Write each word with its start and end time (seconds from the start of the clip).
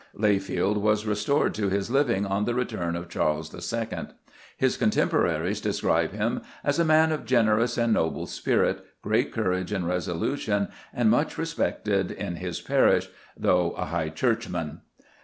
Layfield 0.17 0.77
was 0.77 1.05
restored 1.05 1.53
to 1.53 1.69
his 1.69 1.91
living 1.91 2.25
on 2.25 2.45
the 2.45 2.55
return 2.55 2.95
of 2.95 3.07
Charles 3.07 3.53
II. 3.53 4.07
His 4.57 4.75
contemporaries 4.75 5.61
describe 5.61 6.11
him 6.11 6.41
as 6.63 6.79
"a 6.79 6.83
man 6.83 7.11
of 7.11 7.23
generous 7.23 7.77
and 7.77 7.93
noble 7.93 8.25
spirit, 8.25 8.83
great 9.03 9.31
courage 9.31 9.71
and 9.71 9.85
resolution, 9.87 10.69
and 10.91 11.11
much 11.11 11.37
respected 11.37 12.09
in 12.09 12.37
his 12.37 12.59
parish, 12.59 13.09
though 13.37 13.73
a 13.73 13.85
High 13.85 14.09
Churchman." 14.09 14.81